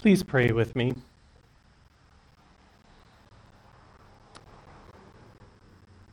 [0.00, 0.94] Please pray with me.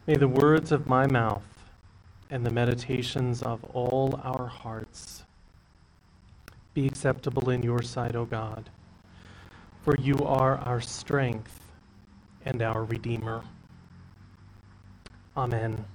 [0.06, 1.72] May the words of my mouth
[2.30, 5.24] and the meditations of all our hearts
[6.74, 8.70] be acceptable in your sight, O God,
[9.84, 11.62] for you are our strength
[12.44, 13.42] and our Redeemer.
[15.38, 15.86] Amen.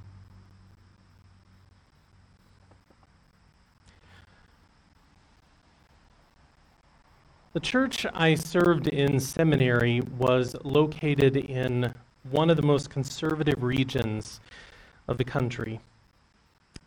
[7.52, 11.92] The church I served in seminary was located in
[12.30, 14.40] one of the most conservative regions
[15.06, 15.80] of the country.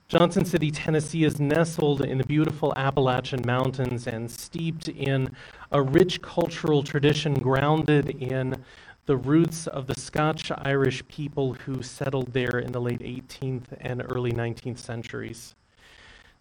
[0.08, 5.36] Johnson City, Tennessee is nestled in the beautiful Appalachian Mountains and steeped in
[5.72, 8.64] a rich cultural tradition grounded in
[9.06, 14.02] the roots of the Scotch Irish people who settled there in the late 18th and
[14.10, 15.54] early 19th centuries.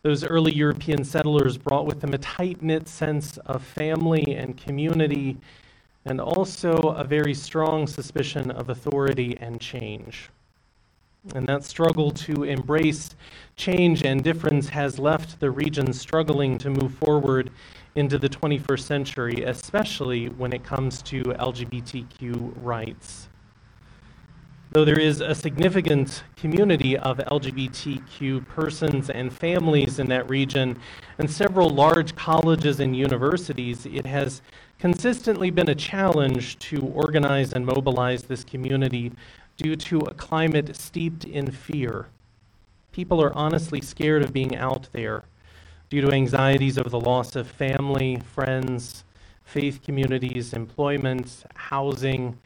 [0.04, 5.38] Those early European settlers brought with them a tight knit sense of family and community,
[6.04, 10.28] and also a very strong suspicion of authority and change.
[11.34, 13.16] And that struggle to embrace
[13.56, 17.50] change and difference has left the region struggling to move forward
[17.94, 23.30] into the 21st century, especially when it comes to LGBTQ rights.
[24.74, 30.80] Though there is a significant community of LGBTQ persons and families in that region,
[31.16, 34.42] and several large colleges and universities, it has
[34.80, 39.12] consistently been a challenge to organize and mobilize this community
[39.56, 42.08] due to a climate steeped in fear.
[42.90, 45.22] People are honestly scared of being out there
[45.88, 49.04] due to anxieties over the loss of family, friends,
[49.44, 52.36] faith communities, employment, housing,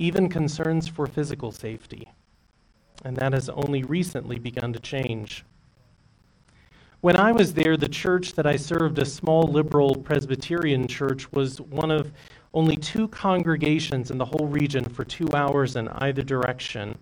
[0.00, 2.08] even concerns for physical safety.
[3.04, 5.44] And that has only recently begun to change.
[7.02, 11.60] When I was there, the church that I served, a small liberal Presbyterian church, was
[11.60, 12.12] one of
[12.54, 16.96] only two congregations in the whole region for two hours in either direction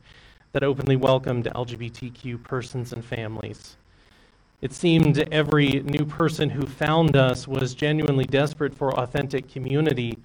[0.53, 3.77] that openly welcomed LGBTQ persons and families.
[4.61, 10.19] It seemed every new person who found us was genuinely desperate for authentic community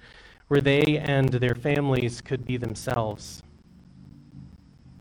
[0.48, 3.42] where they and their families could be themselves.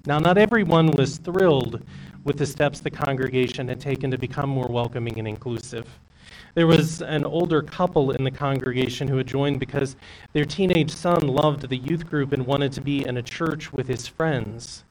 [0.06, 1.84] Now, not everyone was thrilled
[2.24, 5.88] with the steps the congregation had taken to become more welcoming and inclusive.
[6.56, 9.96] There was an older couple in the congregation who had joined because
[10.34, 13.88] their teenage son loved the youth group and wanted to be in a church with
[13.88, 14.84] his friends.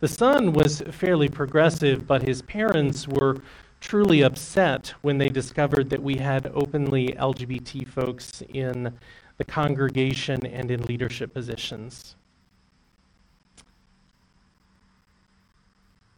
[0.00, 3.38] The son was fairly progressive, but his parents were
[3.80, 8.92] truly upset when they discovered that we had openly LGBT folks in
[9.38, 12.16] the congregation and in leadership positions.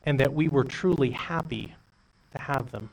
[0.05, 1.75] And that we were truly happy
[2.33, 2.91] to have them.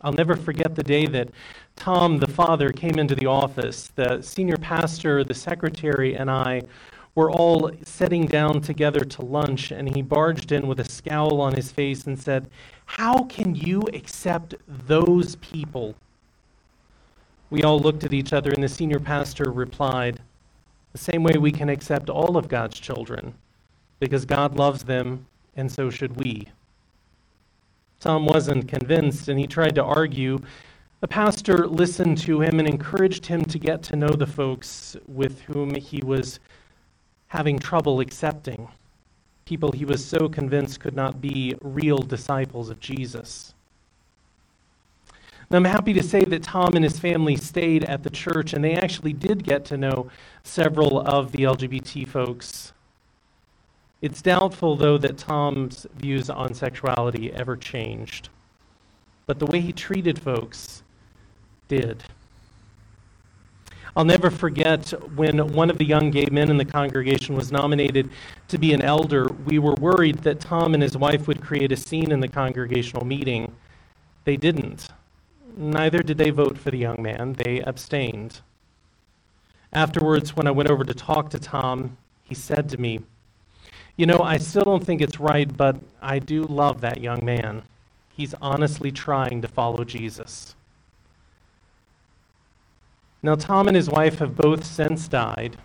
[0.00, 1.30] I'll never forget the day that
[1.74, 3.90] Tom, the father, came into the office.
[3.94, 6.62] The senior pastor, the secretary, and I
[7.14, 11.54] were all sitting down together to lunch, and he barged in with a scowl on
[11.54, 12.48] his face and said,
[12.84, 15.94] How can you accept those people
[17.50, 20.20] we all looked at each other, and the senior pastor replied,
[20.92, 23.34] The same way we can accept all of God's children,
[24.00, 25.26] because God loves them,
[25.56, 26.48] and so should we.
[28.00, 30.40] Tom wasn't convinced, and he tried to argue.
[31.00, 35.40] The pastor listened to him and encouraged him to get to know the folks with
[35.42, 36.40] whom he was
[37.28, 38.68] having trouble accepting,
[39.44, 43.54] people he was so convinced could not be real disciples of Jesus.
[45.48, 48.64] And I'm happy to say that Tom and his family stayed at the church, and
[48.64, 50.10] they actually did get to know
[50.42, 52.72] several of the LGBT folks.
[54.02, 58.28] It's doubtful, though, that Tom's views on sexuality ever changed.
[59.26, 60.82] But the way he treated folks
[61.68, 62.02] did.
[63.96, 68.10] I'll never forget when one of the young gay men in the congregation was nominated
[68.48, 69.28] to be an elder.
[69.46, 73.06] We were worried that Tom and his wife would create a scene in the congregational
[73.06, 73.52] meeting.
[74.24, 74.88] They didn't.
[75.58, 78.40] Neither did they vote for the young man, they abstained.
[79.72, 83.00] Afterwards, when I went over to talk to Tom, he said to me,
[83.96, 87.62] You know, I still don't think it's right, but I do love that young man.
[88.12, 90.54] He's honestly trying to follow Jesus.
[93.22, 95.56] Now, Tom and his wife have both since died,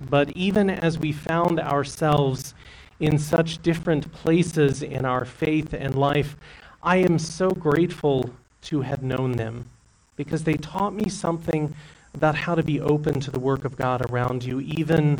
[0.00, 2.54] but even as we found ourselves
[3.00, 6.36] in such different places in our faith and life,
[6.82, 8.30] I am so grateful
[8.62, 9.68] to have known them
[10.16, 11.74] because they taught me something
[12.14, 15.18] about how to be open to the work of God around you, even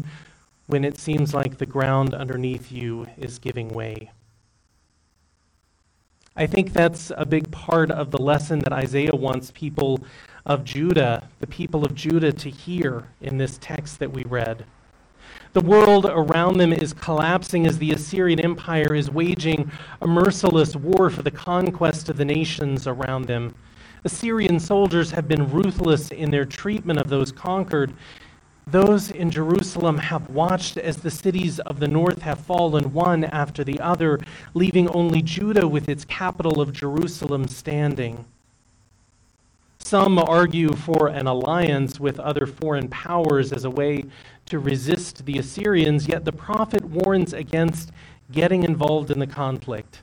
[0.66, 4.10] when it seems like the ground underneath you is giving way.
[6.34, 10.02] I think that's a big part of the lesson that Isaiah wants people
[10.46, 14.64] of Judah, the people of Judah, to hear in this text that we read.
[15.52, 19.70] The world around them is collapsing as the Assyrian Empire is waging
[20.00, 23.54] a merciless war for the conquest of the nations around them.
[24.04, 27.92] Assyrian soldiers have been ruthless in their treatment of those conquered.
[28.66, 33.62] Those in Jerusalem have watched as the cities of the north have fallen one after
[33.62, 34.18] the other,
[34.54, 38.24] leaving only Judah with its capital of Jerusalem standing.
[39.92, 44.06] Some argue for an alliance with other foreign powers as a way
[44.46, 47.92] to resist the Assyrians, yet the prophet warns against
[48.30, 50.00] getting involved in the conflict.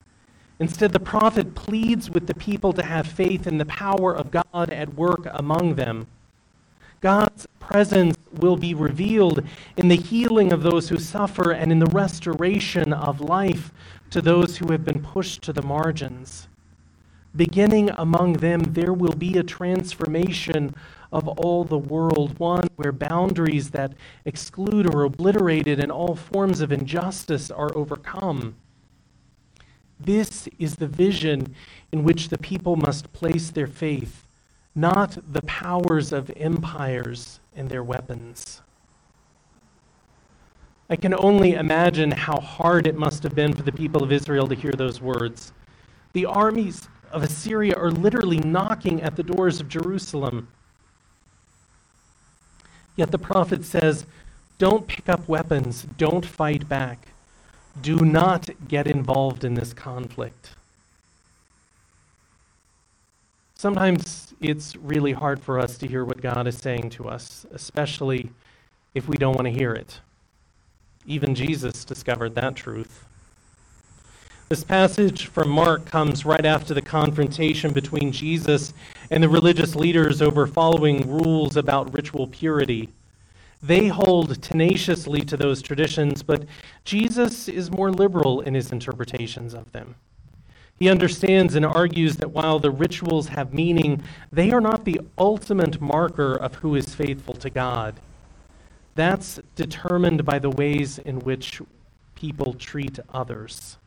[0.59, 4.69] Instead, the prophet pleads with the people to have faith in the power of God
[4.69, 6.05] at work among them.
[7.01, 9.43] God's presence will be revealed
[9.75, 13.73] in the healing of those who suffer and in the restoration of life
[14.11, 16.47] to those who have been pushed to the margins.
[17.35, 20.73] Beginning among them, there will be a transformation
[21.11, 23.93] of all the world, one where boundaries that
[24.25, 28.55] exclude or obliterated and all forms of injustice are overcome.
[29.99, 31.55] This is the vision
[31.91, 34.27] in which the people must place their faith,
[34.73, 38.61] not the powers of empires and their weapons.
[40.89, 44.47] I can only imagine how hard it must have been for the people of Israel
[44.47, 45.53] to hear those words.
[46.13, 50.47] The armies of Assyria are literally knocking at the doors of Jerusalem.
[52.95, 54.05] Yet the prophet says,
[54.57, 57.09] Don't pick up weapons, don't fight back,
[57.81, 60.51] do not get involved in this conflict.
[63.55, 68.29] Sometimes it's really hard for us to hear what God is saying to us, especially
[68.93, 69.99] if we don't want to hear it.
[71.05, 73.05] Even Jesus discovered that truth.
[74.49, 78.73] This passage from Mark comes right after the confrontation between Jesus
[79.11, 82.89] and the religious leaders over following rules about ritual purity.
[83.61, 86.45] They hold tenaciously to those traditions, but
[86.83, 89.93] Jesus is more liberal in his interpretations of them.
[90.79, 95.79] He understands and argues that while the rituals have meaning, they are not the ultimate
[95.79, 97.99] marker of who is faithful to God.
[98.95, 101.61] That's determined by the ways in which
[102.15, 103.77] people treat others.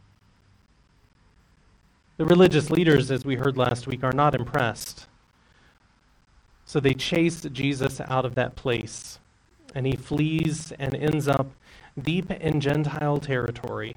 [2.16, 5.06] The religious leaders, as we heard last week, are not impressed.
[6.64, 9.18] So they chase Jesus out of that place,
[9.74, 11.50] and he flees and ends up
[12.00, 13.96] deep in Gentile territory.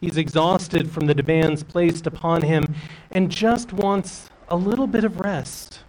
[0.00, 2.74] He's exhausted from the demands placed upon him
[3.10, 5.80] and just wants a little bit of rest.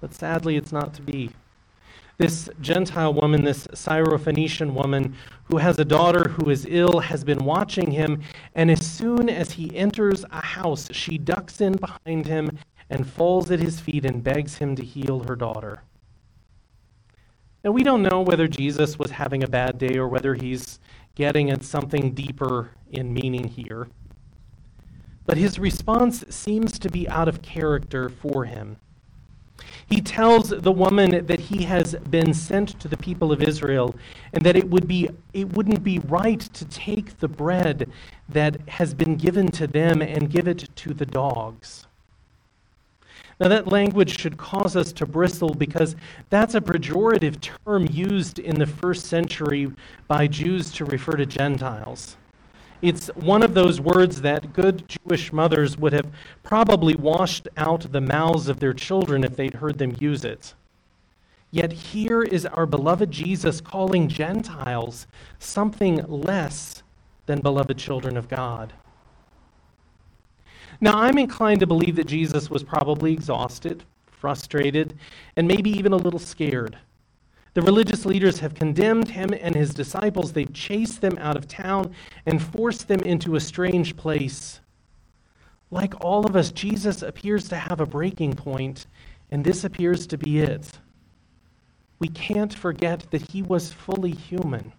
[0.00, 1.30] But sadly, it's not to be.
[2.18, 5.14] This Gentile woman, this Syrophoenician woman
[5.44, 8.22] who has a daughter who is ill, has been watching him,
[8.54, 12.58] and as soon as he enters a house, she ducks in behind him
[12.88, 15.82] and falls at his feet and begs him to heal her daughter.
[17.62, 20.78] Now, we don't know whether Jesus was having a bad day or whether he's
[21.16, 23.88] getting at something deeper in meaning here.
[25.26, 28.76] But his response seems to be out of character for him.
[29.88, 33.94] He tells the woman that he has been sent to the people of Israel
[34.32, 37.88] and that it would be it wouldn't be right to take the bread
[38.28, 41.86] that has been given to them and give it to the dogs.
[43.38, 45.94] Now, that language should cause us to bristle because
[46.30, 49.70] that's a pejorative term used in the first century
[50.08, 52.16] by Jews to refer to Gentiles.
[52.82, 58.00] It's one of those words that good Jewish mothers would have probably washed out the
[58.00, 60.54] mouths of their children if they'd heard them use it.
[61.50, 65.06] Yet here is our beloved Jesus calling Gentiles
[65.38, 66.82] something less
[67.26, 68.72] than beloved children of God.
[70.80, 74.94] Now, I'm inclined to believe that Jesus was probably exhausted, frustrated,
[75.36, 76.76] and maybe even a little scared.
[77.56, 80.30] The religious leaders have condemned him and his disciples.
[80.30, 81.94] They've chased them out of town
[82.26, 84.60] and forced them into a strange place.
[85.70, 88.84] Like all of us, Jesus appears to have a breaking point,
[89.30, 90.70] and this appears to be it.
[91.98, 94.74] We can't forget that he was fully human.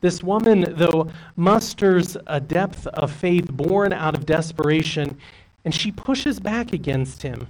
[0.00, 5.18] This woman, though, musters a depth of faith born out of desperation,
[5.66, 7.48] and she pushes back against him.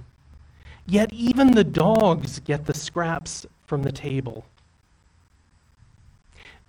[0.89, 4.43] Yet even the dogs get the scraps from the table.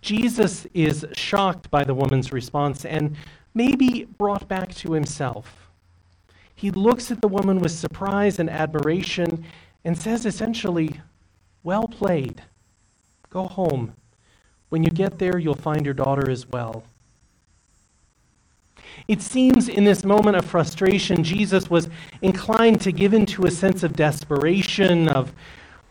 [0.03, 3.17] Jesus is shocked by the woman's response and
[3.55, 5.71] maybe brought back to himself.
[6.55, 9.43] He looks at the woman with surprise and admiration
[9.87, 11.00] and says essentially,
[11.62, 12.43] Well played.
[13.31, 13.95] Go home.
[14.69, 16.85] When you get there, you'll find your daughter as well.
[19.11, 21.88] It seems in this moment of frustration, Jesus was
[22.23, 25.33] inclined to give into a sense of desperation, of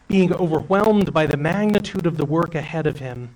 [0.07, 3.35] being overwhelmed by the magnitude of the work ahead of him.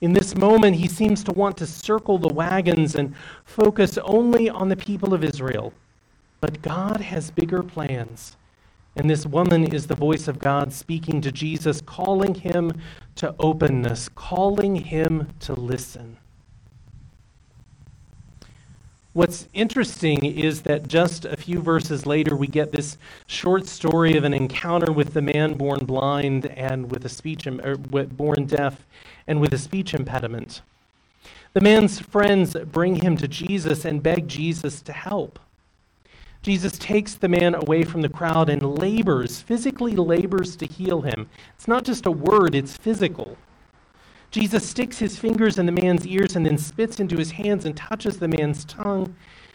[0.00, 4.70] In this moment, he seems to want to circle the wagons and focus only on
[4.70, 5.74] the people of Israel.
[6.40, 8.38] But God has bigger plans.
[8.96, 12.72] And this woman is the voice of God speaking to Jesus, calling him
[13.16, 16.16] to openness, calling him to listen.
[19.14, 24.24] What's interesting is that just a few verses later, we get this short story of
[24.24, 28.84] an encounter with the man born blind and with a speech, or er, born deaf
[29.28, 30.62] and with a speech impediment.
[31.52, 35.38] The man's friends bring him to Jesus and beg Jesus to help.
[36.42, 41.30] Jesus takes the man away from the crowd and labors, physically labors to heal him.
[41.54, 43.38] It's not just a word, it's physical.
[44.34, 47.76] Jesus sticks his fingers in the man's ears and then spits into his hands and
[47.76, 49.14] touches the man's tongue.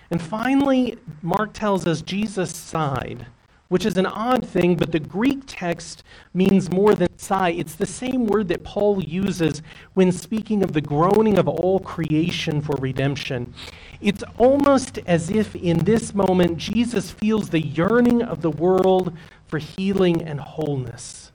[0.09, 3.25] And finally, Mark tells us Jesus sighed,
[3.67, 7.49] which is an odd thing, but the Greek text means more than sigh.
[7.49, 9.61] It's the same word that Paul uses
[9.95, 13.53] when speaking of the groaning of all creation for redemption.
[13.99, 19.11] It's almost as if in this moment Jesus feels the yearning of the world
[19.45, 21.33] for healing and wholeness.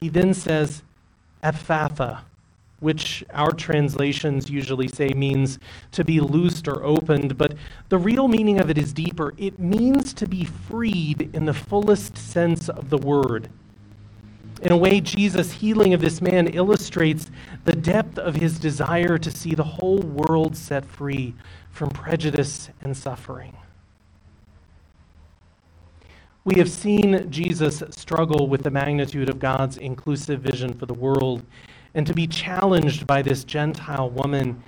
[0.00, 0.82] He then says,
[1.46, 2.22] Ephphatha,
[2.80, 5.60] which our translations usually say means
[5.92, 7.54] to be loosed or opened, but
[7.88, 9.32] the real meaning of it is deeper.
[9.38, 13.48] It means to be freed in the fullest sense of the word.
[14.60, 17.30] In a way, Jesus' healing of this man illustrates
[17.64, 21.34] the depth of his desire to see the whole world set free
[21.70, 23.56] from prejudice and suffering.
[26.46, 31.42] We have seen Jesus struggle with the magnitude of God's inclusive vision for the world
[31.92, 34.62] and to be challenged by this Gentile woman.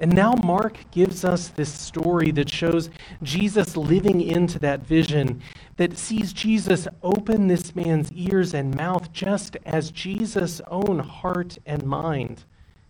[0.00, 2.90] And now Mark gives us this story that shows
[3.22, 5.40] Jesus living into that vision,
[5.78, 11.84] that sees Jesus open this man's ears and mouth just as Jesus' own heart and
[11.84, 12.44] mind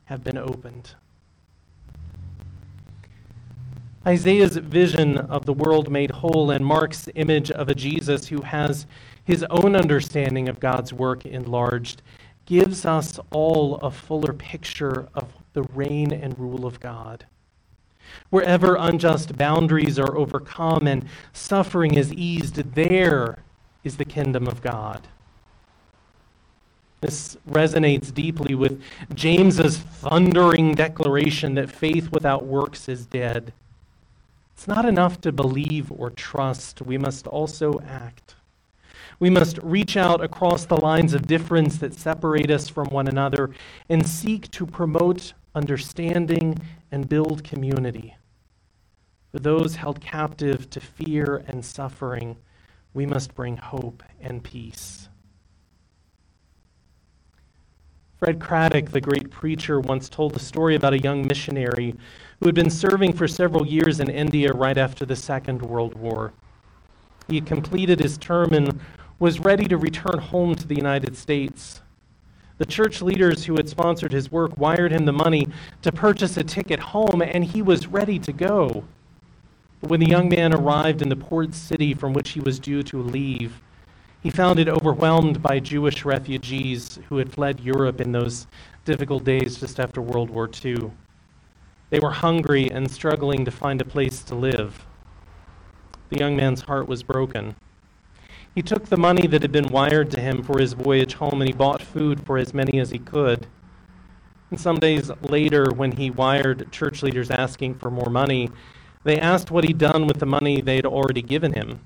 [0.06, 0.96] have been opened.
[4.06, 8.86] Isaiah's vision of the world made whole and Mark's image of a Jesus who has
[9.24, 12.02] his own understanding of God's work enlarged
[12.44, 17.24] gives us all a fuller picture of the reign and rule of God.
[18.28, 23.38] Wherever unjust boundaries are overcome and suffering is eased, there
[23.84, 25.08] is the kingdom of God.
[27.00, 28.82] This resonates deeply with
[29.14, 33.54] James's thundering declaration that faith without works is dead.
[34.54, 38.36] It's not enough to believe or trust, we must also act.
[39.18, 43.50] We must reach out across the lines of difference that separate us from one another
[43.88, 46.58] and seek to promote understanding
[46.90, 48.16] and build community.
[49.32, 52.36] For those held captive to fear and suffering,
[52.92, 55.08] we must bring hope and peace.
[58.16, 61.94] Fred Craddock, the great preacher, once told the story about a young missionary
[62.44, 66.34] who had been serving for several years in India right after the Second World War.
[67.26, 68.80] He had completed his term and
[69.18, 71.80] was ready to return home to the United States.
[72.58, 75.48] The church leaders who had sponsored his work wired him the money
[75.80, 78.84] to purchase a ticket home, and he was ready to go.
[79.80, 82.82] But when the young man arrived in the port city from which he was due
[82.82, 83.62] to leave,
[84.22, 88.46] he found it overwhelmed by Jewish refugees who had fled Europe in those
[88.84, 90.90] difficult days just after World War II.
[91.94, 94.84] They were hungry and struggling to find a place to live.
[96.08, 97.54] The young man's heart was broken.
[98.52, 101.46] He took the money that had been wired to him for his voyage home and
[101.46, 103.46] he bought food for as many as he could.
[104.50, 108.50] And some days later, when he wired church leaders asking for more money,
[109.04, 111.78] they asked what he'd done with the money they'd already given him.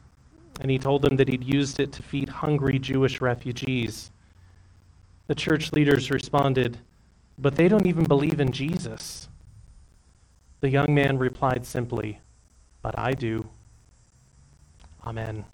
[0.62, 4.11] And he told them that he'd used it to feed hungry Jewish refugees.
[5.27, 6.79] The church leaders responded,
[7.37, 9.29] But they don't even believe in Jesus.
[10.61, 12.21] The young man replied simply,
[12.83, 13.49] But I do.
[15.07, 15.45] Amen.